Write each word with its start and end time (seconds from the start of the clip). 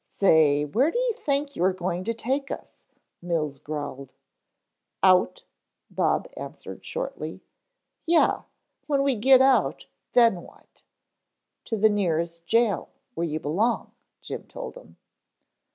"Say, 0.17 0.65
where 0.65 0.89
do 0.89 0.97
you 0.97 1.13
think 1.13 1.55
you 1.55 1.63
are 1.63 1.73
going 1.73 2.03
to 2.05 2.13
take 2.15 2.49
us?" 2.49 2.81
Mills 3.21 3.59
growled. 3.59 4.13
"Out," 5.03 5.43
Bob 5.91 6.27
answered 6.35 6.83
shortly. 6.83 7.41
"Yeh, 8.07 8.39
when 8.87 9.03
we 9.03 9.13
get 9.13 9.43
out, 9.43 9.85
then 10.13 10.41
what?" 10.41 10.81
"To 11.65 11.77
the 11.77 11.87
nearest 11.87 12.47
jail, 12.47 12.89
where 13.13 13.27
you 13.27 13.39
belong," 13.39 13.91
Jim 14.21 14.45
told 14.47 14.73
him. 14.75 14.97